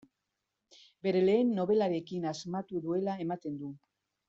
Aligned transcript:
Bere 1.07 1.21
lehen 1.25 1.51
nobelarekin 1.59 2.27
asmatu 2.33 2.83
duela 2.89 3.17
ematen 3.29 3.61
du. 3.63 3.71